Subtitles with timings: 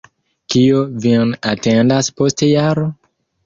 [0.53, 2.91] Kio vin atendas post jaro?